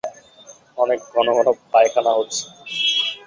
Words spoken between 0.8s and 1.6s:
অনেক ঘন ঘন